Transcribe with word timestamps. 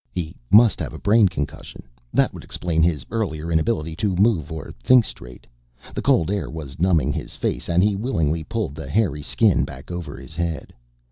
He 0.15 0.35
must 0.49 0.79
have 0.79 0.93
a 0.93 0.97
brain 0.97 1.27
concussion, 1.29 1.83
that 2.11 2.33
would 2.33 2.43
explain 2.43 2.81
his 2.81 3.05
earlier 3.11 3.51
inability 3.51 3.95
to 3.97 4.15
move 4.15 4.51
or 4.51 4.71
think 4.81 5.05
straight. 5.05 5.45
The 5.93 6.01
cold 6.01 6.31
air 6.31 6.49
was 6.49 6.79
numbing 6.79 7.13
his 7.13 7.35
face 7.35 7.69
and 7.69 7.83
he 7.83 7.95
willingly 7.95 8.43
pulled 8.43 8.73
the 8.73 8.89
hairy 8.89 9.21
skin 9.21 9.63
back 9.63 9.91
over 9.91 10.17
his 10.17 10.35
head. 10.35 10.73